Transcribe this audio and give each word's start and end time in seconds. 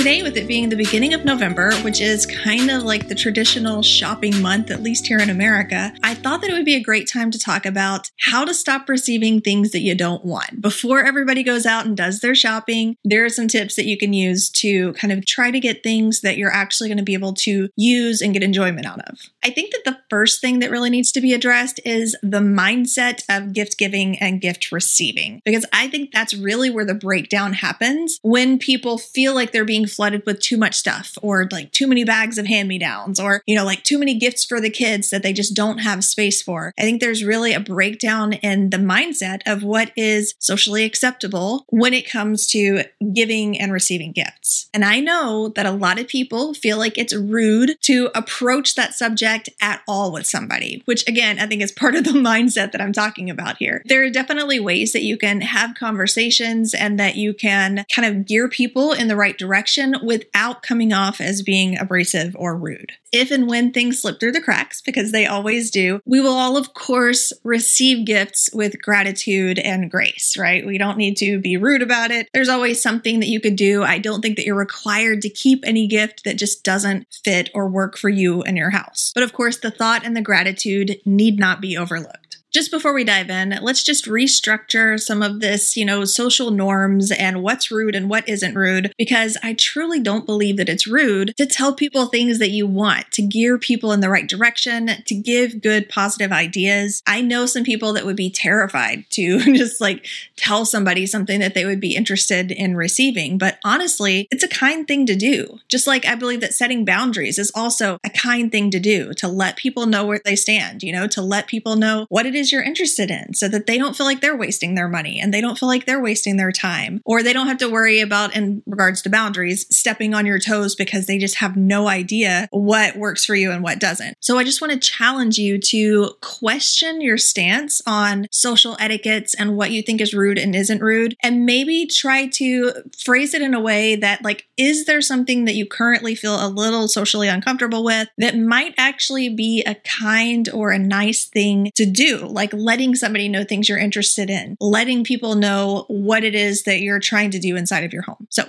Today, 0.00 0.22
with 0.22 0.38
it 0.38 0.48
being 0.48 0.70
the 0.70 0.76
beginning 0.76 1.12
of 1.12 1.26
November, 1.26 1.74
which 1.82 2.00
is 2.00 2.24
kind 2.24 2.70
of 2.70 2.84
like 2.84 3.08
the 3.08 3.14
traditional 3.14 3.82
shopping 3.82 4.40
month, 4.40 4.70
at 4.70 4.82
least 4.82 5.06
here 5.06 5.18
in 5.18 5.28
America, 5.28 5.92
I 6.02 6.14
thought 6.14 6.40
that 6.40 6.48
it 6.48 6.54
would 6.54 6.64
be 6.64 6.74
a 6.74 6.82
great 6.82 7.06
time 7.06 7.30
to 7.30 7.38
talk 7.38 7.66
about 7.66 8.10
how 8.18 8.46
to 8.46 8.54
stop 8.54 8.88
receiving 8.88 9.42
things 9.42 9.72
that 9.72 9.80
you 9.80 9.94
don't 9.94 10.24
want. 10.24 10.62
Before 10.62 11.04
everybody 11.04 11.42
goes 11.42 11.66
out 11.66 11.84
and 11.84 11.98
does 11.98 12.20
their 12.20 12.34
shopping, 12.34 12.96
there 13.04 13.26
are 13.26 13.28
some 13.28 13.46
tips 13.46 13.76
that 13.76 13.84
you 13.84 13.98
can 13.98 14.14
use 14.14 14.48
to 14.52 14.94
kind 14.94 15.12
of 15.12 15.26
try 15.26 15.50
to 15.50 15.60
get 15.60 15.82
things 15.82 16.22
that 16.22 16.38
you're 16.38 16.50
actually 16.50 16.88
going 16.88 16.96
to 16.96 17.04
be 17.04 17.12
able 17.12 17.34
to 17.34 17.68
use 17.76 18.22
and 18.22 18.32
get 18.32 18.42
enjoyment 18.42 18.86
out 18.86 19.00
of. 19.00 19.18
I 19.44 19.50
think 19.50 19.72
that 19.72 19.84
the 19.84 19.98
first 20.08 20.40
thing 20.40 20.60
that 20.60 20.70
really 20.70 20.88
needs 20.88 21.12
to 21.12 21.20
be 21.20 21.34
addressed 21.34 21.78
is 21.84 22.16
the 22.22 22.40
mindset 22.40 23.22
of 23.28 23.52
gift 23.52 23.76
giving 23.76 24.18
and 24.18 24.40
gift 24.40 24.72
receiving, 24.72 25.42
because 25.44 25.66
I 25.74 25.88
think 25.88 26.10
that's 26.10 26.32
really 26.32 26.70
where 26.70 26.86
the 26.86 26.94
breakdown 26.94 27.52
happens 27.52 28.18
when 28.22 28.58
people 28.58 28.96
feel 28.96 29.34
like 29.34 29.52
they're 29.52 29.66
being 29.66 29.88
flooded 29.90 30.24
with 30.26 30.40
too 30.40 30.56
much 30.56 30.74
stuff 30.74 31.18
or 31.22 31.48
like 31.50 31.72
too 31.72 31.86
many 31.86 32.04
bags 32.04 32.38
of 32.38 32.46
hand 32.46 32.68
me 32.68 32.78
downs 32.78 33.20
or, 33.20 33.42
you 33.46 33.54
know, 33.54 33.64
like 33.64 33.82
too 33.82 33.98
many 33.98 34.14
gifts 34.14 34.44
for 34.44 34.60
the 34.60 34.70
kids 34.70 35.10
that 35.10 35.22
they 35.22 35.32
just 35.32 35.54
don't 35.54 35.78
have 35.78 36.04
space 36.04 36.42
for. 36.42 36.72
I 36.78 36.82
think 36.82 37.00
there's 37.00 37.24
really 37.24 37.52
a 37.52 37.60
breakdown 37.60 38.34
in 38.34 38.70
the 38.70 38.76
mindset 38.76 39.40
of 39.46 39.62
what 39.62 39.92
is 39.96 40.34
socially 40.38 40.84
acceptable 40.84 41.64
when 41.68 41.94
it 41.94 42.08
comes 42.08 42.46
to 42.48 42.84
giving 43.12 43.58
and 43.58 43.72
receiving 43.72 44.12
gifts. 44.12 44.68
And 44.72 44.84
I 44.84 45.00
know 45.00 45.48
that 45.56 45.66
a 45.66 45.70
lot 45.70 45.98
of 45.98 46.08
people 46.08 46.54
feel 46.54 46.78
like 46.78 46.98
it's 46.98 47.14
rude 47.14 47.76
to 47.82 48.10
approach 48.14 48.74
that 48.74 48.94
subject 48.94 49.48
at 49.60 49.82
all 49.88 50.12
with 50.12 50.26
somebody, 50.26 50.82
which 50.84 51.06
again, 51.08 51.38
I 51.38 51.46
think 51.46 51.62
is 51.62 51.72
part 51.72 51.94
of 51.94 52.04
the 52.04 52.10
mindset 52.10 52.72
that 52.72 52.80
I'm 52.80 52.92
talking 52.92 53.30
about 53.30 53.56
here. 53.56 53.82
There 53.86 54.04
are 54.04 54.10
definitely 54.10 54.60
ways 54.60 54.92
that 54.92 55.02
you 55.02 55.16
can 55.16 55.40
have 55.40 55.74
conversations 55.74 56.74
and 56.74 56.98
that 56.98 57.16
you 57.16 57.34
can 57.34 57.84
kind 57.94 58.06
of 58.06 58.26
gear 58.26 58.48
people 58.48 58.92
in 58.92 59.08
the 59.08 59.16
right 59.16 59.36
direction 59.36 59.79
without 60.02 60.62
coming 60.62 60.92
off 60.92 61.20
as 61.20 61.42
being 61.42 61.78
abrasive 61.78 62.34
or 62.38 62.56
rude. 62.56 62.92
If 63.12 63.30
and 63.30 63.48
when 63.48 63.72
things 63.72 64.00
slip 64.00 64.20
through 64.20 64.32
the 64.32 64.40
cracks, 64.40 64.80
because 64.80 65.10
they 65.10 65.26
always 65.26 65.70
do, 65.70 66.00
we 66.04 66.20
will 66.20 66.36
all, 66.36 66.56
of 66.56 66.74
course, 66.74 67.32
receive 67.42 68.06
gifts 68.06 68.50
with 68.52 68.80
gratitude 68.80 69.58
and 69.58 69.90
grace, 69.90 70.36
right? 70.38 70.64
We 70.64 70.78
don't 70.78 70.98
need 70.98 71.16
to 71.16 71.40
be 71.40 71.56
rude 71.56 71.82
about 71.82 72.10
it. 72.10 72.28
There's 72.32 72.48
always 72.48 72.80
something 72.80 73.20
that 73.20 73.28
you 73.28 73.40
could 73.40 73.56
do. 73.56 73.82
I 73.82 73.98
don't 73.98 74.22
think 74.22 74.36
that 74.36 74.46
you're 74.46 74.54
required 74.54 75.22
to 75.22 75.30
keep 75.30 75.64
any 75.64 75.86
gift 75.86 76.24
that 76.24 76.38
just 76.38 76.62
doesn't 76.62 77.06
fit 77.24 77.50
or 77.54 77.68
work 77.68 77.98
for 77.98 78.08
you 78.08 78.42
and 78.42 78.56
your 78.56 78.70
house. 78.70 79.10
But 79.14 79.24
of 79.24 79.32
course, 79.32 79.58
the 79.58 79.70
thought 79.70 80.04
and 80.04 80.16
the 80.16 80.20
gratitude 80.20 81.00
need 81.04 81.38
not 81.38 81.60
be 81.60 81.76
overlooked 81.76 82.29
just 82.50 82.70
before 82.70 82.92
we 82.92 83.04
dive 83.04 83.30
in, 83.30 83.58
let's 83.62 83.82
just 83.82 84.06
restructure 84.06 84.98
some 84.98 85.22
of 85.22 85.40
this, 85.40 85.76
you 85.76 85.84
know, 85.84 86.04
social 86.04 86.50
norms 86.50 87.10
and 87.10 87.42
what's 87.42 87.70
rude 87.70 87.94
and 87.94 88.10
what 88.10 88.28
isn't 88.28 88.54
rude, 88.54 88.92
because 88.98 89.36
I 89.42 89.54
truly 89.54 90.00
don't 90.00 90.26
believe 90.26 90.56
that 90.56 90.68
it's 90.68 90.86
rude 90.86 91.36
to 91.36 91.46
tell 91.46 91.74
people 91.74 92.06
things 92.06 92.38
that 92.38 92.50
you 92.50 92.66
want, 92.66 93.10
to 93.12 93.22
gear 93.22 93.58
people 93.58 93.92
in 93.92 94.00
the 94.00 94.10
right 94.10 94.28
direction, 94.28 94.90
to 95.04 95.14
give 95.14 95.62
good, 95.62 95.88
positive 95.88 96.32
ideas. 96.32 97.02
I 97.06 97.20
know 97.20 97.46
some 97.46 97.64
people 97.64 97.92
that 97.92 98.04
would 98.04 98.16
be 98.16 98.30
terrified 98.30 99.04
to 99.10 99.38
just 99.56 99.80
like 99.80 100.06
tell 100.36 100.64
somebody 100.64 101.06
something 101.06 101.40
that 101.40 101.54
they 101.54 101.64
would 101.64 101.80
be 101.80 101.94
interested 101.94 102.50
in 102.50 102.76
receiving. 102.76 103.38
But 103.38 103.58
honestly, 103.64 104.26
it's 104.30 104.44
a 104.44 104.48
kind 104.48 104.88
thing 104.88 105.06
to 105.06 105.14
do. 105.14 105.60
Just 105.68 105.86
like 105.86 106.04
I 106.04 106.16
believe 106.16 106.40
that 106.40 106.54
setting 106.54 106.84
boundaries 106.84 107.38
is 107.38 107.52
also 107.54 107.98
a 108.04 108.10
kind 108.10 108.50
thing 108.50 108.70
to 108.72 108.80
do 108.80 109.12
to 109.14 109.28
let 109.28 109.56
people 109.56 109.86
know 109.86 110.04
where 110.04 110.20
they 110.24 110.36
stand, 110.36 110.82
you 110.82 110.92
know, 110.92 111.06
to 111.08 111.22
let 111.22 111.46
people 111.46 111.76
know 111.76 112.06
what 112.08 112.26
it 112.26 112.34
is 112.34 112.39
is 112.40 112.50
you're 112.50 112.62
interested 112.62 113.10
in 113.10 113.34
so 113.34 113.46
that 113.48 113.66
they 113.66 113.78
don't 113.78 113.96
feel 113.96 114.06
like 114.06 114.20
they're 114.20 114.36
wasting 114.36 114.74
their 114.74 114.88
money 114.88 115.20
and 115.20 115.32
they 115.32 115.40
don't 115.40 115.58
feel 115.58 115.68
like 115.68 115.86
they're 115.86 116.02
wasting 116.02 116.36
their 116.36 116.50
time 116.50 117.00
or 117.04 117.22
they 117.22 117.32
don't 117.32 117.46
have 117.46 117.58
to 117.58 117.70
worry 117.70 118.00
about 118.00 118.34
in 118.34 118.62
regards 118.66 119.02
to 119.02 119.10
boundaries 119.10 119.66
stepping 119.70 120.14
on 120.14 120.26
your 120.26 120.38
toes 120.38 120.74
because 120.74 121.06
they 121.06 121.18
just 121.18 121.36
have 121.36 121.56
no 121.56 121.88
idea 121.88 122.48
what 122.50 122.96
works 122.96 123.24
for 123.24 123.34
you 123.34 123.52
and 123.52 123.62
what 123.62 123.78
doesn't. 123.78 124.16
So 124.20 124.38
I 124.38 124.44
just 124.44 124.60
want 124.60 124.72
to 124.72 124.78
challenge 124.78 125.38
you 125.38 125.58
to 125.58 126.10
question 126.20 127.00
your 127.00 127.18
stance 127.18 127.80
on 127.86 128.26
social 128.32 128.76
etiquettes 128.80 129.34
and 129.34 129.56
what 129.56 129.70
you 129.70 129.82
think 129.82 130.00
is 130.00 130.14
rude 130.14 130.38
and 130.38 130.56
isn't 130.56 130.82
rude 130.82 131.16
and 131.22 131.46
maybe 131.46 131.86
try 131.86 132.26
to 132.26 132.72
phrase 132.98 133.34
it 133.34 133.42
in 133.42 133.54
a 133.54 133.60
way 133.60 133.96
that 133.96 134.22
like 134.24 134.46
is 134.56 134.86
there 134.86 135.00
something 135.00 135.44
that 135.44 135.54
you 135.54 135.66
currently 135.66 136.14
feel 136.14 136.34
a 136.34 136.48
little 136.48 136.88
socially 136.88 137.28
uncomfortable 137.28 137.84
with 137.84 138.08
that 138.18 138.36
might 138.36 138.74
actually 138.78 139.28
be 139.28 139.62
a 139.64 139.74
kind 139.74 140.48
or 140.50 140.70
a 140.70 140.78
nice 140.78 141.26
thing 141.26 141.70
to 141.74 141.84
do 141.84 142.26
like 142.30 142.52
letting 142.52 142.94
somebody 142.94 143.28
know 143.28 143.44
things 143.44 143.68
you're 143.68 143.78
interested 143.78 144.30
in, 144.30 144.56
letting 144.60 145.04
people 145.04 145.34
know 145.34 145.84
what 145.88 146.24
it 146.24 146.34
is 146.34 146.64
that 146.64 146.80
you're 146.80 147.00
trying 147.00 147.30
to 147.32 147.38
do 147.38 147.56
inside 147.56 147.84
of 147.84 147.92
your 147.92 148.02
home. 148.02 148.26
So, 148.30 148.44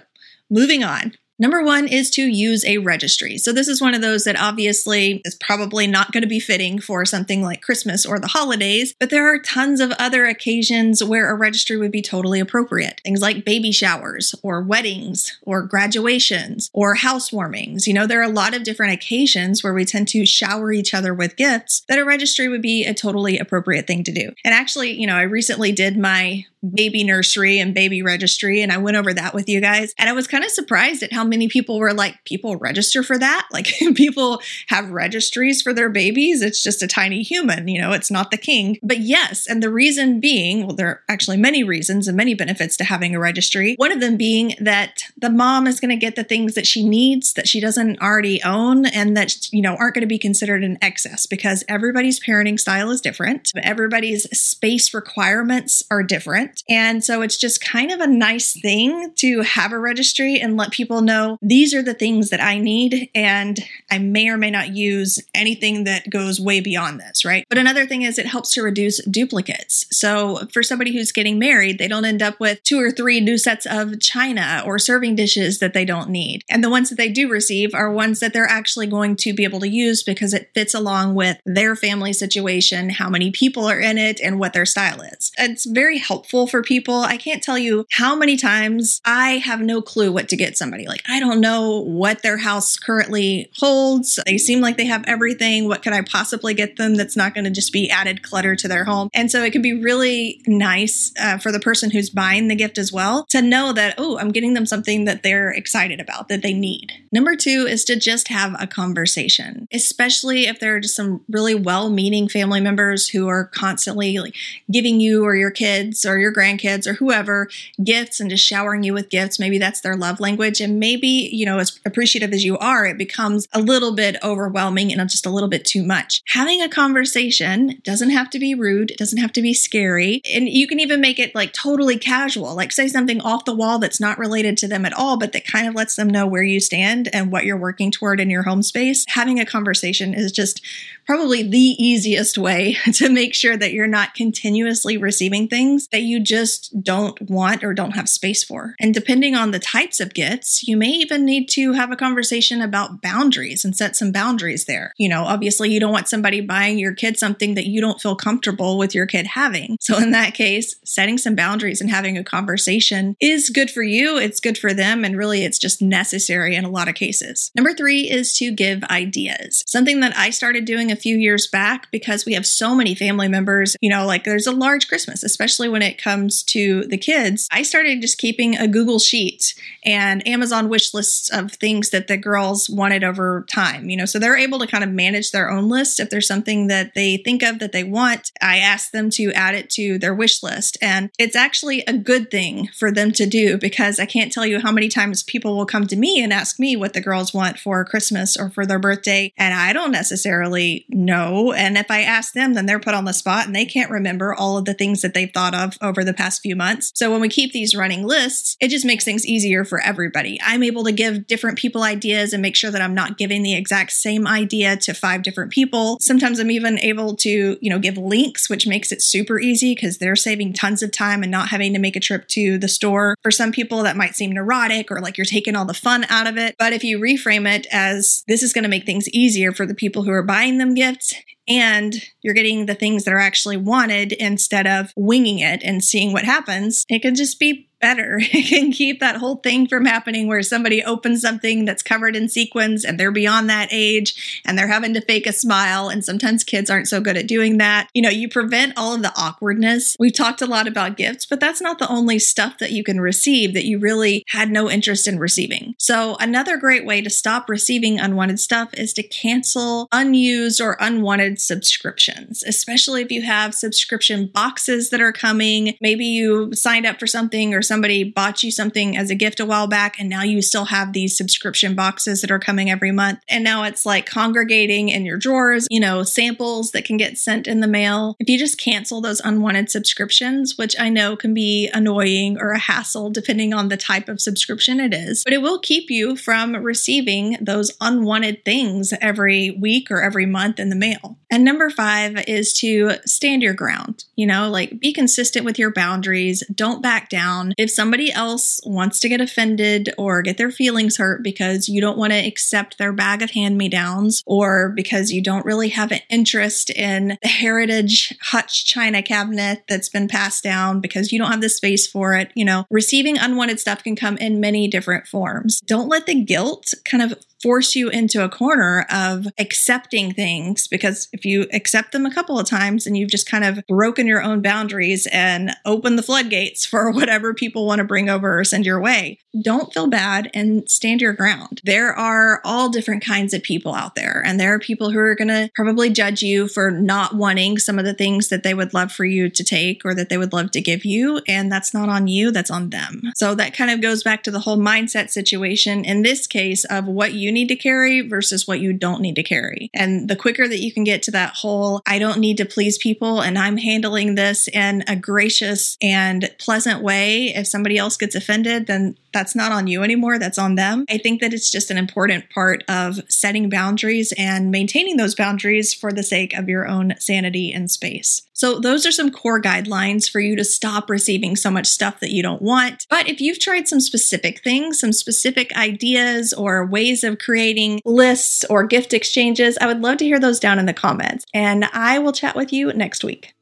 moving 0.49 0.83
on. 0.83 1.13
Number 1.41 1.63
one 1.63 1.87
is 1.87 2.11
to 2.11 2.21
use 2.21 2.63
a 2.65 2.77
registry. 2.77 3.39
So, 3.39 3.51
this 3.51 3.67
is 3.67 3.81
one 3.81 3.95
of 3.95 4.03
those 4.03 4.25
that 4.25 4.39
obviously 4.39 5.23
is 5.25 5.33
probably 5.33 5.87
not 5.87 6.11
going 6.11 6.21
to 6.21 6.27
be 6.27 6.39
fitting 6.39 6.79
for 6.79 7.03
something 7.03 7.41
like 7.41 7.63
Christmas 7.63 8.05
or 8.05 8.19
the 8.19 8.27
holidays, 8.27 8.93
but 8.99 9.09
there 9.09 9.27
are 9.27 9.39
tons 9.39 9.79
of 9.79 9.91
other 9.93 10.27
occasions 10.27 11.03
where 11.03 11.31
a 11.31 11.35
registry 11.35 11.77
would 11.77 11.91
be 11.91 12.03
totally 12.03 12.39
appropriate. 12.39 13.01
Things 13.03 13.23
like 13.23 13.43
baby 13.43 13.71
showers 13.71 14.35
or 14.43 14.61
weddings 14.61 15.35
or 15.41 15.63
graduations 15.63 16.69
or 16.73 16.95
housewarmings. 16.95 17.87
You 17.87 17.95
know, 17.95 18.05
there 18.05 18.19
are 18.19 18.29
a 18.29 18.29
lot 18.29 18.53
of 18.53 18.63
different 18.63 18.93
occasions 18.93 19.63
where 19.63 19.73
we 19.73 19.83
tend 19.83 20.09
to 20.09 20.27
shower 20.27 20.71
each 20.71 20.93
other 20.93 21.11
with 21.11 21.37
gifts 21.37 21.81
that 21.89 21.97
a 21.97 22.05
registry 22.05 22.49
would 22.49 22.61
be 22.61 22.85
a 22.85 22.93
totally 22.93 23.39
appropriate 23.39 23.87
thing 23.87 24.03
to 24.03 24.11
do. 24.11 24.31
And 24.45 24.53
actually, 24.53 24.91
you 24.91 25.07
know, 25.07 25.15
I 25.15 25.23
recently 25.23 25.71
did 25.71 25.97
my 25.97 26.45
baby 26.73 27.03
nursery 27.03 27.59
and 27.59 27.73
baby 27.73 28.01
registry 28.01 28.61
and 28.61 28.71
I 28.71 28.77
went 28.77 28.97
over 28.97 29.13
that 29.13 29.33
with 29.33 29.49
you 29.49 29.59
guys 29.59 29.95
and 29.97 30.07
I 30.07 30.13
was 30.13 30.27
kind 30.27 30.43
of 30.43 30.51
surprised 30.51 31.01
at 31.01 31.11
how 31.11 31.23
many 31.31 31.47
people 31.47 31.79
were 31.79 31.93
like 31.93 32.23
people 32.25 32.55
register 32.57 33.01
for 33.01 33.17
that? 33.17 33.47
Like 33.51 33.65
people 33.95 34.41
have 34.67 34.91
registries 34.91 35.63
for 35.63 35.73
their 35.73 35.89
babies? 35.89 36.43
It's 36.43 36.61
just 36.61 36.83
a 36.83 36.87
tiny 36.87 37.23
human 37.23 37.67
you 37.67 37.81
know 37.81 37.91
it's 37.91 38.11
not 38.11 38.29
the 38.29 38.37
king. 38.37 38.77
But 38.83 38.99
yes 38.99 39.47
and 39.47 39.63
the 39.63 39.71
reason 39.71 40.19
being 40.19 40.67
well 40.67 40.75
there 40.75 40.87
are 40.87 41.01
actually 41.09 41.37
many 41.37 41.63
reasons 41.63 42.07
and 42.07 42.15
many 42.15 42.35
benefits 42.35 42.77
to 42.77 42.83
having 42.83 43.15
a 43.15 43.19
registry. 43.19 43.75
One 43.77 43.91
of 43.91 43.99
them 43.99 44.17
being 44.17 44.55
that 44.59 45.05
the 45.17 45.29
mom 45.29 45.65
is 45.65 45.79
going 45.79 45.89
to 45.89 45.95
get 45.95 46.15
the 46.15 46.23
things 46.23 46.53
that 46.53 46.67
she 46.67 46.87
needs 46.87 47.33
that 47.33 47.47
she 47.47 47.59
doesn't 47.59 48.01
already 48.01 48.43
own 48.43 48.85
and 48.85 49.17
that 49.17 49.51
you 49.51 49.61
know 49.61 49.75
aren't 49.75 49.95
going 49.95 50.01
to 50.01 50.07
be 50.07 50.19
considered 50.19 50.63
an 50.63 50.77
excess 50.81 51.25
because 51.25 51.63
everybody's 51.67 52.19
parenting 52.19 52.59
style 52.59 52.91
is 52.91 53.01
different. 53.01 53.51
Everybody's 53.63 54.23
space 54.37 54.93
requirements 54.93 55.83
are 55.89 56.03
different. 56.03 56.63
And 56.69 57.03
so 57.03 57.21
it's 57.21 57.37
just 57.37 57.63
kind 57.63 57.91
of 57.91 57.99
a 57.99 58.07
nice 58.07 58.59
thing 58.59 59.13
to 59.17 59.41
have 59.41 59.71
a 59.71 59.79
registry 59.79 60.39
and 60.39 60.57
let 60.57 60.71
people 60.71 61.01
know 61.01 61.20
these 61.41 61.73
are 61.73 61.83
the 61.83 61.93
things 61.93 62.29
that 62.29 62.41
I 62.41 62.57
need. 62.59 63.09
And 63.15 63.59
I 63.89 63.97
may 63.97 64.29
or 64.29 64.37
may 64.37 64.51
not 64.51 64.75
use 64.75 65.19
anything 65.33 65.83
that 65.85 66.09
goes 66.09 66.39
way 66.39 66.59
beyond 66.59 66.99
this, 66.99 67.25
right? 67.25 67.45
But 67.49 67.57
another 67.57 67.85
thing 67.85 68.01
is 68.03 68.17
it 68.17 68.25
helps 68.25 68.53
to 68.53 68.63
reduce 68.63 69.03
duplicates. 69.05 69.85
So 69.91 70.47
for 70.53 70.63
somebody 70.63 70.93
who's 70.93 71.11
getting 71.11 71.39
married, 71.39 71.77
they 71.77 71.87
don't 71.87 72.05
end 72.05 72.21
up 72.21 72.39
with 72.39 72.63
two 72.63 72.79
or 72.79 72.91
three 72.91 73.19
new 73.19 73.37
sets 73.37 73.65
of 73.65 73.99
china 73.99 74.63
or 74.65 74.79
serving 74.79 75.15
dishes 75.15 75.59
that 75.59 75.73
they 75.73 75.85
don't 75.85 76.09
need. 76.09 76.43
And 76.49 76.63
the 76.63 76.69
ones 76.69 76.89
that 76.89 76.97
they 76.97 77.09
do 77.09 77.29
receive 77.29 77.73
are 77.73 77.91
ones 77.91 78.19
that 78.19 78.33
they're 78.33 78.45
actually 78.47 78.87
going 78.87 79.15
to 79.17 79.33
be 79.33 79.43
able 79.43 79.59
to 79.61 79.69
use 79.69 80.03
because 80.03 80.33
it 80.33 80.51
fits 80.53 80.73
along 80.73 81.15
with 81.15 81.39
their 81.45 81.75
family 81.75 82.13
situation, 82.13 82.89
how 82.89 83.09
many 83.09 83.31
people 83.31 83.65
are 83.65 83.79
in 83.79 83.97
it, 83.97 84.19
and 84.21 84.39
what 84.39 84.53
their 84.53 84.65
style 84.65 85.01
is. 85.01 85.31
It's 85.37 85.65
very 85.65 85.97
helpful 85.97 86.47
for 86.47 86.61
people. 86.61 87.01
I 87.01 87.17
can't 87.17 87.43
tell 87.43 87.57
you 87.57 87.85
how 87.91 88.15
many 88.15 88.37
times 88.37 89.01
I 89.05 89.37
have 89.37 89.61
no 89.61 89.81
clue 89.81 90.11
what 90.11 90.29
to 90.29 90.37
get 90.37 90.57
somebody. 90.57 90.87
Like, 90.87 91.03
I 91.11 91.19
don't 91.19 91.41
know 91.41 91.81
what 91.81 92.21
their 92.21 92.37
house 92.37 92.77
currently 92.77 93.51
holds. 93.57 94.17
They 94.25 94.37
seem 94.37 94.61
like 94.61 94.77
they 94.77 94.85
have 94.85 95.03
everything. 95.07 95.67
What 95.67 95.83
could 95.83 95.91
I 95.91 96.03
possibly 96.03 96.53
get 96.53 96.77
them 96.77 96.95
that's 96.95 97.17
not 97.17 97.33
going 97.33 97.43
to 97.43 97.49
just 97.49 97.73
be 97.73 97.89
added 97.89 98.23
clutter 98.23 98.55
to 98.55 98.67
their 98.69 98.85
home? 98.85 99.09
And 99.13 99.29
so 99.29 99.43
it 99.43 99.51
can 99.51 99.61
be 99.61 99.73
really 99.73 100.41
nice 100.47 101.11
uh, 101.19 101.37
for 101.37 101.51
the 101.51 101.59
person 101.59 101.91
who's 101.91 102.09
buying 102.09 102.47
the 102.47 102.55
gift 102.55 102.77
as 102.77 102.93
well 102.93 103.25
to 103.25 103.41
know 103.41 103.73
that, 103.73 103.95
oh, 103.97 104.17
I'm 104.19 104.31
getting 104.31 104.53
them 104.53 104.65
something 104.65 105.03
that 105.03 105.21
they're 105.21 105.51
excited 105.51 105.99
about, 105.99 106.29
that 106.29 106.43
they 106.43 106.53
need. 106.53 106.93
Number 107.11 107.35
two 107.35 107.67
is 107.67 107.83
to 107.85 107.97
just 107.97 108.29
have 108.29 108.55
a 108.57 108.65
conversation, 108.65 109.67
especially 109.73 110.47
if 110.47 110.61
there 110.61 110.77
are 110.77 110.79
just 110.79 110.95
some 110.95 111.25
really 111.27 111.55
well 111.55 111.89
meaning 111.89 112.29
family 112.29 112.61
members 112.61 113.09
who 113.09 113.27
are 113.27 113.47
constantly 113.47 114.17
like 114.17 114.35
giving 114.71 115.01
you 115.01 115.25
or 115.25 115.35
your 115.35 115.51
kids 115.51 116.05
or 116.05 116.17
your 116.17 116.33
grandkids 116.33 116.87
or 116.87 116.93
whoever 116.93 117.49
gifts 117.83 118.21
and 118.21 118.29
just 118.29 118.45
showering 118.45 118.83
you 118.83 118.93
with 118.93 119.09
gifts. 119.09 119.39
Maybe 119.39 119.57
that's 119.57 119.81
their 119.81 119.97
love 119.97 120.21
language. 120.21 120.61
And 120.61 120.79
maybe, 120.79 120.90
you 120.99 121.45
know, 121.45 121.59
as 121.59 121.79
appreciative 121.85 122.33
as 122.33 122.43
you 122.43 122.57
are, 122.57 122.85
it 122.85 122.97
becomes 122.97 123.47
a 123.53 123.61
little 123.61 123.93
bit 123.93 124.17
overwhelming 124.23 124.91
and 124.91 125.09
just 125.09 125.25
a 125.25 125.29
little 125.29 125.49
bit 125.49 125.65
too 125.65 125.83
much. 125.83 126.21
Having 126.27 126.61
a 126.61 126.69
conversation 126.69 127.81
doesn't 127.83 128.09
have 128.09 128.29
to 128.31 128.39
be 128.39 128.55
rude, 128.55 128.91
it 128.91 128.97
doesn't 128.97 129.19
have 129.19 129.33
to 129.33 129.41
be 129.41 129.53
scary. 129.53 130.21
And 130.33 130.47
you 130.47 130.67
can 130.67 130.79
even 130.79 131.01
make 131.01 131.19
it 131.19 131.35
like 131.35 131.53
totally 131.53 131.97
casual, 131.97 132.55
like 132.55 132.71
say 132.71 132.87
something 132.87 133.21
off 133.21 133.45
the 133.45 133.55
wall 133.55 133.79
that's 133.79 133.99
not 133.99 134.17
related 134.17 134.57
to 134.59 134.67
them 134.67 134.85
at 134.85 134.93
all, 134.93 135.17
but 135.17 135.33
that 135.33 135.45
kind 135.45 135.67
of 135.67 135.75
lets 135.75 135.95
them 135.95 136.09
know 136.09 136.27
where 136.27 136.43
you 136.43 136.59
stand 136.59 137.09
and 137.13 137.31
what 137.31 137.45
you're 137.45 137.57
working 137.57 137.91
toward 137.91 138.19
in 138.19 138.29
your 138.29 138.43
home 138.43 138.63
space. 138.63 139.05
Having 139.09 139.39
a 139.39 139.45
conversation 139.45 140.13
is 140.13 140.31
just 140.31 140.61
probably 141.05 141.43
the 141.43 141.59
easiest 141.59 142.37
way 142.37 142.77
to 142.93 143.09
make 143.09 143.33
sure 143.33 143.57
that 143.57 143.73
you're 143.73 143.87
not 143.87 144.13
continuously 144.13 144.97
receiving 144.97 145.47
things 145.47 145.87
that 145.91 146.01
you 146.01 146.19
just 146.19 146.83
don't 146.83 147.19
want 147.29 147.63
or 147.63 147.73
don't 147.73 147.91
have 147.91 148.07
space 148.07 148.43
for. 148.43 148.75
And 148.79 148.93
depending 148.93 149.35
on 149.35 149.51
the 149.51 149.59
types 149.59 149.99
of 149.99 150.13
gifts, 150.13 150.67
you 150.67 150.77
may 150.81 150.89
even 150.89 151.25
need 151.25 151.47
to 151.47 151.73
have 151.73 151.91
a 151.91 151.95
conversation 151.95 152.59
about 152.59 153.03
boundaries 153.03 153.63
and 153.63 153.77
set 153.77 153.95
some 153.95 154.11
boundaries 154.11 154.65
there. 154.65 154.95
You 154.97 155.09
know, 155.09 155.25
obviously, 155.25 155.69
you 155.69 155.79
don't 155.79 155.91
want 155.91 156.07
somebody 156.07 156.41
buying 156.41 156.79
your 156.79 156.95
kid 156.95 157.19
something 157.19 157.53
that 157.53 157.67
you 157.67 157.79
don't 157.79 158.01
feel 158.01 158.15
comfortable 158.15 158.79
with 158.79 158.95
your 158.95 159.05
kid 159.05 159.27
having. 159.27 159.77
So, 159.79 159.99
in 159.99 160.09
that 160.11 160.33
case, 160.33 160.75
setting 160.83 161.19
some 161.19 161.35
boundaries 161.35 161.81
and 161.81 161.89
having 161.91 162.17
a 162.17 162.23
conversation 162.23 163.15
is 163.19 163.51
good 163.51 163.69
for 163.69 163.83
you, 163.83 164.17
it's 164.17 164.39
good 164.39 164.57
for 164.57 164.73
them, 164.73 165.05
and 165.05 165.15
really 165.15 165.43
it's 165.43 165.59
just 165.59 165.83
necessary 165.83 166.55
in 166.55 166.65
a 166.65 166.69
lot 166.69 166.87
of 166.87 166.95
cases. 166.95 167.51
Number 167.53 167.73
three 167.73 168.09
is 168.09 168.33
to 168.35 168.51
give 168.51 168.83
ideas. 168.85 169.63
Something 169.67 169.99
that 169.99 170.17
I 170.17 170.31
started 170.31 170.65
doing 170.65 170.91
a 170.91 170.95
few 170.95 171.15
years 171.15 171.45
back 171.45 171.91
because 171.91 172.25
we 172.25 172.33
have 172.33 172.47
so 172.47 172.73
many 172.73 172.95
family 172.95 173.27
members, 173.27 173.75
you 173.81 173.89
know, 173.91 174.07
like 174.07 174.23
there's 174.23 174.47
a 174.47 174.51
large 174.51 174.87
Christmas, 174.87 175.21
especially 175.21 175.69
when 175.69 175.83
it 175.83 176.01
comes 176.01 176.41
to 176.43 176.85
the 176.85 176.97
kids. 176.97 177.47
I 177.51 177.61
started 177.61 178.01
just 178.01 178.17
keeping 178.17 178.57
a 178.57 178.67
Google 178.67 178.97
Sheet 178.97 179.53
and 179.85 180.27
Amazon 180.27 180.70
wish 180.71 180.93
lists 180.93 181.29
of 181.29 181.51
things 181.51 181.91
that 181.91 182.07
the 182.07 182.17
girls 182.17 182.69
wanted 182.69 183.03
over 183.03 183.45
time, 183.51 183.89
you 183.89 183.97
know, 183.97 184.05
so 184.05 184.17
they're 184.17 184.37
able 184.37 184.57
to 184.57 184.65
kind 184.65 184.83
of 184.83 184.89
manage 184.89 185.29
their 185.31 185.51
own 185.51 185.69
list. 185.69 185.99
If 185.99 186.09
there's 186.09 186.27
something 186.27 186.67
that 186.67 186.95
they 186.95 187.17
think 187.17 187.43
of 187.43 187.59
that 187.59 187.73
they 187.73 187.83
want, 187.83 188.31
I 188.41 188.57
ask 188.57 188.91
them 188.91 189.09
to 189.11 189.31
add 189.33 189.53
it 189.53 189.69
to 189.71 189.99
their 189.99 190.15
wish 190.15 190.41
list. 190.41 190.77
And 190.81 191.11
it's 191.19 191.35
actually 191.35 191.81
a 191.81 191.93
good 191.93 192.31
thing 192.31 192.69
for 192.75 192.91
them 192.91 193.11
to 193.11 193.25
do 193.25 193.57
because 193.57 193.99
I 193.99 194.05
can't 194.05 194.31
tell 194.31 194.45
you 194.45 194.59
how 194.59 194.71
many 194.71 194.87
times 194.87 195.23
people 195.23 195.55
will 195.55 195.65
come 195.65 195.85
to 195.87 195.95
me 195.95 196.23
and 196.23 196.33
ask 196.33 196.59
me 196.59 196.75
what 196.75 196.93
the 196.93 197.01
girls 197.01 197.33
want 197.33 197.59
for 197.59 197.85
Christmas 197.85 198.37
or 198.37 198.49
for 198.49 198.65
their 198.65 198.79
birthday. 198.79 199.33
And 199.37 199.53
I 199.53 199.73
don't 199.73 199.91
necessarily 199.91 200.85
know. 200.89 201.51
And 201.51 201.77
if 201.77 201.91
I 201.91 202.01
ask 202.01 202.33
them, 202.33 202.53
then 202.53 202.65
they're 202.65 202.79
put 202.79 202.93
on 202.93 203.05
the 203.05 203.13
spot 203.13 203.45
and 203.45 203.55
they 203.55 203.65
can't 203.65 203.91
remember 203.91 204.33
all 204.33 204.57
of 204.57 204.65
the 204.65 204.73
things 204.73 205.01
that 205.01 205.13
they've 205.13 205.31
thought 205.31 205.53
of 205.53 205.77
over 205.81 206.03
the 206.03 206.13
past 206.13 206.41
few 206.41 206.55
months. 206.55 206.91
So 206.95 207.11
when 207.11 207.21
we 207.21 207.29
keep 207.29 207.51
these 207.51 207.75
running 207.75 208.07
lists, 208.07 208.55
it 208.61 208.69
just 208.69 208.85
makes 208.85 209.03
things 209.03 209.25
easier 209.25 209.65
for 209.65 209.81
everybody. 209.81 210.39
I'm 210.41 210.60
able 210.63 210.83
to 210.83 210.91
give 210.91 211.27
different 211.27 211.57
people 211.57 211.83
ideas 211.83 212.33
and 212.33 212.41
make 212.41 212.55
sure 212.55 212.71
that 212.71 212.81
I'm 212.81 212.93
not 212.93 213.17
giving 213.17 213.43
the 213.43 213.55
exact 213.55 213.91
same 213.91 214.27
idea 214.27 214.77
to 214.77 214.93
five 214.93 215.23
different 215.23 215.51
people. 215.51 215.97
Sometimes 215.99 216.39
I'm 216.39 216.51
even 216.51 216.79
able 216.79 217.15
to, 217.17 217.57
you 217.61 217.69
know, 217.69 217.79
give 217.79 217.97
links, 217.97 218.49
which 218.49 218.67
makes 218.67 218.91
it 218.91 219.01
super 219.01 219.39
easy 219.39 219.75
because 219.75 219.97
they're 219.97 220.15
saving 220.15 220.53
tons 220.53 220.81
of 220.81 220.91
time 220.91 221.23
and 221.23 221.31
not 221.31 221.49
having 221.49 221.73
to 221.73 221.79
make 221.79 221.95
a 221.95 221.99
trip 221.99 222.27
to 222.29 222.57
the 222.57 222.67
store. 222.67 223.15
For 223.21 223.31
some 223.31 223.51
people, 223.51 223.83
that 223.83 223.97
might 223.97 224.15
seem 224.15 224.31
neurotic 224.31 224.91
or 224.91 225.01
like 225.01 225.17
you're 225.17 225.25
taking 225.25 225.55
all 225.55 225.65
the 225.65 225.73
fun 225.73 226.05
out 226.09 226.27
of 226.27 226.37
it. 226.37 226.55
But 226.57 226.73
if 226.73 226.83
you 226.83 226.99
reframe 226.99 227.51
it 227.51 227.67
as 227.71 228.23
this 228.27 228.43
is 228.43 228.53
going 228.53 228.63
to 228.63 228.69
make 228.69 228.85
things 228.85 229.09
easier 229.09 229.51
for 229.51 229.65
the 229.65 229.75
people 229.75 230.03
who 230.03 230.11
are 230.11 230.23
buying 230.23 230.57
them 230.57 230.73
gifts 230.73 231.13
and 231.47 231.95
you're 232.21 232.33
getting 232.33 232.65
the 232.65 232.75
things 232.75 233.03
that 233.03 233.13
are 233.13 233.19
actually 233.19 233.57
wanted 233.57 234.13
instead 234.13 234.67
of 234.67 234.93
winging 234.95 235.39
it 235.39 235.61
and 235.63 235.83
seeing 235.83 236.13
what 236.13 236.23
happens, 236.23 236.85
it 236.87 237.01
can 237.01 237.15
just 237.15 237.39
be 237.39 237.67
better. 237.81 238.19
It 238.41 238.47
can 238.47 238.71
keep 238.71 238.99
that 238.99 239.17
whole 239.17 239.35
thing 239.35 239.67
from 239.67 239.85
happening 239.85 240.27
where 240.27 240.41
somebody 240.41 240.83
opens 240.83 241.21
something 241.21 241.65
that's 241.65 241.83
covered 241.83 242.15
in 242.15 242.27
sequins 242.27 242.83
and 242.83 242.99
they're 242.99 243.11
beyond 243.11 243.49
that 243.49 243.69
age 243.71 244.41
and 244.45 244.57
they're 244.57 244.67
having 244.67 244.93
to 244.95 245.01
fake 245.01 245.27
a 245.27 245.33
smile. 245.33 245.89
And 245.89 246.03
sometimes 246.03 246.43
kids 246.43 246.69
aren't 246.69 246.87
so 246.87 247.01
good 247.01 247.17
at 247.17 247.27
doing 247.27 247.57
that. 247.57 247.89
You 247.93 248.01
know, 248.01 248.09
you 248.09 248.29
prevent 248.29 248.73
all 248.77 248.95
of 248.95 249.03
the 249.03 249.13
awkwardness. 249.15 249.95
We've 249.99 250.13
talked 250.13 250.41
a 250.41 250.47
lot 250.47 250.67
about 250.67 250.97
gifts, 250.97 251.25
but 251.25 251.39
that's 251.39 251.61
not 251.61 251.77
the 251.77 251.89
only 251.89 252.19
stuff 252.19 252.57
that 252.59 252.71
you 252.71 252.83
can 252.83 252.99
receive 252.99 253.53
that 253.53 253.65
you 253.65 253.79
really 253.79 254.23
had 254.27 254.49
no 254.49 254.69
interest 254.69 255.07
in 255.07 255.19
receiving. 255.19 255.75
So, 255.77 256.15
another 256.19 256.57
great 256.57 256.85
way 256.85 257.01
to 257.01 257.09
stop 257.09 257.49
receiving 257.49 257.99
unwanted 257.99 258.39
stuff 258.39 258.73
is 258.73 258.93
to 258.93 259.03
cancel 259.03 259.87
unused 259.91 260.61
or 260.61 260.77
unwanted 260.79 261.39
subscriptions, 261.39 262.43
especially 262.43 263.01
if 263.01 263.11
you 263.11 263.21
have 263.21 263.53
subscription 263.53 264.27
boxes 264.27 264.89
that 264.89 265.01
are 265.01 265.11
coming. 265.11 265.77
Maybe 265.81 266.05
you 266.05 266.53
signed 266.53 266.85
up 266.85 266.99
for 266.99 267.07
something 267.07 267.53
or 267.53 267.61
somebody 267.71 268.03
bought 268.03 268.43
you 268.43 268.51
something 268.51 268.97
as 268.97 269.09
a 269.09 269.15
gift 269.15 269.39
a 269.39 269.45
while 269.45 269.65
back 269.65 269.97
and 269.97 270.09
now 270.09 270.23
you 270.23 270.41
still 270.41 270.65
have 270.65 270.91
these 270.91 271.15
subscription 271.15 271.73
boxes 271.73 272.19
that 272.19 272.29
are 272.29 272.37
coming 272.37 272.69
every 272.69 272.91
month. 272.91 273.19
And 273.29 273.45
now 273.45 273.63
it's 273.63 273.85
like 273.85 274.05
congregating 274.05 274.89
in 274.89 275.05
your 275.05 275.17
drawers, 275.17 275.67
you 275.71 275.79
know, 275.79 276.03
samples 276.03 276.71
that 276.71 276.83
can 276.83 276.97
get 276.97 277.17
sent 277.17 277.47
in 277.47 277.61
the 277.61 277.67
mail. 277.67 278.17
If 278.19 278.27
you 278.27 278.37
just 278.37 278.59
cancel 278.59 278.99
those 278.99 279.21
unwanted 279.21 279.71
subscriptions, 279.71 280.57
which 280.57 280.75
I 280.77 280.89
know 280.89 281.15
can 281.15 281.33
be 281.33 281.69
annoying 281.73 282.37
or 282.41 282.51
a 282.51 282.59
hassle 282.59 283.09
depending 283.09 283.53
on 283.53 283.69
the 283.69 283.77
type 283.77 284.09
of 284.09 284.19
subscription 284.19 284.81
it 284.81 284.93
is, 284.93 285.23
but 285.23 285.31
it 285.31 285.41
will 285.41 285.57
keep 285.57 285.89
you 285.89 286.17
from 286.17 286.53
receiving 286.57 287.37
those 287.39 287.71
unwanted 287.79 288.43
things 288.43 288.93
every 288.99 289.51
week 289.51 289.89
or 289.89 290.01
every 290.01 290.25
month 290.25 290.59
in 290.59 290.67
the 290.67 290.75
mail. 290.75 291.17
And 291.31 291.45
number 291.45 291.69
five 291.69 292.21
is 292.27 292.51
to 292.55 292.95
stand 293.05 293.41
your 293.41 293.53
ground, 293.53 294.03
you 294.17 294.27
know, 294.27 294.49
like 294.49 294.77
be 294.81 294.91
consistent 294.91 295.45
with 295.45 295.57
your 295.57 295.71
boundaries, 295.71 296.43
don't 296.53 296.83
back 296.83 297.09
down. 297.09 297.53
If 297.61 297.69
somebody 297.69 298.11
else 298.11 298.59
wants 298.65 298.99
to 299.01 299.09
get 299.09 299.21
offended 299.21 299.93
or 299.99 300.23
get 300.23 300.37
their 300.37 300.49
feelings 300.49 300.97
hurt 300.97 301.21
because 301.21 301.69
you 301.69 301.79
don't 301.79 301.97
want 301.97 302.11
to 302.11 302.17
accept 302.17 302.79
their 302.79 302.91
bag 302.91 303.21
of 303.21 303.29
hand 303.29 303.55
me 303.55 303.69
downs 303.69 304.23
or 304.25 304.69
because 304.69 305.11
you 305.11 305.21
don't 305.21 305.45
really 305.45 305.69
have 305.69 305.91
an 305.91 305.99
interest 306.09 306.71
in 306.71 307.19
the 307.21 307.27
heritage 307.27 308.17
Hutch 308.19 308.65
china 308.65 309.03
cabinet 309.03 309.63
that's 309.69 309.89
been 309.89 310.07
passed 310.07 310.43
down 310.43 310.81
because 310.81 311.11
you 311.11 311.19
don't 311.19 311.29
have 311.29 311.41
the 311.41 311.49
space 311.49 311.85
for 311.85 312.15
it, 312.15 312.31
you 312.33 312.43
know, 312.43 312.65
receiving 312.71 313.15
unwanted 313.19 313.59
stuff 313.59 313.83
can 313.83 313.95
come 313.95 314.17
in 314.17 314.39
many 314.39 314.67
different 314.67 315.05
forms. 315.05 315.61
Don't 315.61 315.87
let 315.87 316.07
the 316.07 316.15
guilt 316.15 316.73
kind 316.83 317.03
of 317.03 317.13
force 317.41 317.75
you 317.75 317.89
into 317.89 318.23
a 318.23 318.29
corner 318.29 318.85
of 318.91 319.27
accepting 319.39 320.13
things 320.13 320.67
because 320.67 321.07
if 321.11 321.25
you 321.25 321.47
accept 321.53 321.91
them 321.91 322.05
a 322.05 322.13
couple 322.13 322.39
of 322.39 322.47
times 322.47 322.85
and 322.85 322.95
you've 322.97 323.09
just 323.09 323.29
kind 323.29 323.43
of 323.43 323.65
broken 323.67 324.05
your 324.07 324.21
own 324.21 324.41
boundaries 324.41 325.07
and 325.11 325.51
opened 325.65 325.97
the 325.97 326.03
floodgates 326.03 326.65
for 326.65 326.91
whatever 326.91 327.33
people 327.51 327.65
want 327.65 327.79
to 327.79 327.85
bring 327.85 328.09
over 328.09 328.39
or 328.39 328.43
send 328.45 328.65
your 328.65 328.79
way, 328.79 329.19
don't 329.41 329.73
feel 329.73 329.87
bad 329.87 330.29
and 330.33 330.69
stand 330.69 331.01
your 331.01 331.11
ground. 331.11 331.59
There 331.65 331.93
are 331.93 332.39
all 332.45 332.69
different 332.69 333.03
kinds 333.03 333.33
of 333.33 333.43
people 333.43 333.73
out 333.73 333.95
there, 333.95 334.23
and 334.25 334.39
there 334.39 334.53
are 334.53 334.59
people 334.59 334.89
who 334.91 334.99
are 334.99 335.15
going 335.15 335.27
to 335.27 335.49
probably 335.53 335.89
judge 335.89 336.21
you 336.21 336.47
for 336.47 336.71
not 336.71 337.15
wanting 337.15 337.57
some 337.57 337.77
of 337.77 337.85
the 337.85 337.93
things 337.93 338.29
that 338.29 338.43
they 338.43 338.53
would 338.53 338.73
love 338.73 338.91
for 338.91 339.03
you 339.03 339.29
to 339.29 339.43
take 339.43 339.83
or 339.83 339.93
that 339.93 340.09
they 340.09 340.17
would 340.17 340.31
love 340.31 340.51
to 340.51 340.61
give 340.61 340.85
you. 340.85 341.21
And 341.27 341.51
that's 341.51 341.73
not 341.73 341.89
on 341.89 342.07
you, 342.07 342.31
that's 342.31 342.51
on 342.51 342.69
them. 342.69 343.11
So 343.15 343.35
that 343.35 343.53
kind 343.53 343.69
of 343.69 343.81
goes 343.81 344.03
back 344.03 344.23
to 344.23 344.31
the 344.31 344.39
whole 344.39 344.57
mindset 344.57 345.09
situation 345.09 345.83
in 345.83 346.03
this 346.03 346.27
case 346.27 346.63
of 346.65 346.85
what 346.85 347.13
you 347.13 347.31
need 347.31 347.47
to 347.49 347.55
carry 347.55 348.01
versus 348.01 348.47
what 348.47 348.59
you 348.61 348.71
don't 348.71 349.01
need 349.01 349.15
to 349.15 349.23
carry. 349.23 349.69
And 349.73 350.09
the 350.09 350.15
quicker 350.15 350.47
that 350.47 350.59
you 350.59 350.71
can 350.71 350.83
get 350.83 351.03
to 351.03 351.11
that 351.11 351.33
whole, 351.35 351.81
I 351.85 351.99
don't 351.99 352.19
need 352.19 352.37
to 352.37 352.45
please 352.45 352.77
people 352.77 353.21
and 353.21 353.37
I'm 353.37 353.57
handling 353.57 354.15
this 354.15 354.47
in 354.47 354.83
a 354.87 354.95
gracious 354.95 355.77
and 355.81 356.33
pleasant 356.39 356.81
way. 356.81 357.33
If 357.41 357.47
somebody 357.47 357.77
else 357.77 357.97
gets 357.97 358.15
offended, 358.15 358.67
then 358.67 358.95
that's 359.11 359.35
not 359.35 359.51
on 359.51 359.67
you 359.67 359.83
anymore. 359.83 360.19
That's 360.19 360.37
on 360.37 360.55
them. 360.55 360.85
I 360.89 360.97
think 360.97 361.19
that 361.21 361.33
it's 361.33 361.51
just 361.51 361.71
an 361.71 361.77
important 361.77 362.29
part 362.29 362.63
of 362.69 363.01
setting 363.09 363.49
boundaries 363.49 364.13
and 364.17 364.51
maintaining 364.51 364.97
those 364.97 365.15
boundaries 365.15 365.73
for 365.73 365.91
the 365.91 366.03
sake 366.03 366.33
of 366.37 366.47
your 366.47 366.67
own 366.67 366.93
sanity 366.99 367.51
and 367.51 367.69
space. 367.69 368.21
So, 368.33 368.59
those 368.59 368.85
are 368.85 368.91
some 368.91 369.11
core 369.11 369.41
guidelines 369.41 370.09
for 370.09 370.19
you 370.19 370.35
to 370.35 370.43
stop 370.43 370.89
receiving 370.89 371.35
so 371.35 371.51
much 371.51 371.67
stuff 371.67 371.99
that 371.99 372.11
you 372.11 372.23
don't 372.23 372.41
want. 372.41 372.85
But 372.89 373.07
if 373.07 373.21
you've 373.21 373.39
tried 373.39 373.67
some 373.67 373.79
specific 373.79 374.43
things, 374.43 374.79
some 374.79 374.93
specific 374.93 375.55
ideas 375.55 376.33
or 376.33 376.65
ways 376.65 377.03
of 377.03 377.19
creating 377.19 377.81
lists 377.85 378.45
or 378.49 378.63
gift 378.63 378.93
exchanges, 378.93 379.57
I 379.59 379.67
would 379.67 379.81
love 379.81 379.97
to 379.97 380.05
hear 380.05 380.19
those 380.19 380.39
down 380.39 380.59
in 380.59 380.65
the 380.67 380.73
comments. 380.73 381.25
And 381.33 381.65
I 381.65 381.99
will 381.99 382.13
chat 382.13 382.35
with 382.35 382.53
you 382.53 382.71
next 382.73 383.03
week. 383.03 383.33